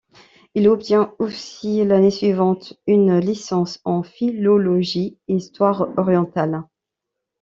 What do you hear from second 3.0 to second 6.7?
licence en philologie et histoire orientales.